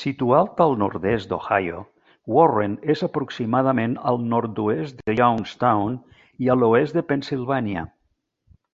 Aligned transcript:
Situat 0.00 0.60
al 0.64 0.76
nord-est 0.82 1.30
d'Ohio, 1.30 1.80
Warren 2.36 2.76
és 2.96 3.06
aproximadament 3.08 3.98
al 4.12 4.22
nord-oest 4.36 5.02
de 5.10 5.18
Youngstown 5.24 6.00
i 6.48 6.56
a 6.56 6.60
l'oest 6.64 7.00
de 7.02 7.10
Pennsilvània. 7.14 7.92